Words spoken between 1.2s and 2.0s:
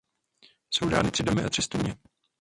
domy a tři studně.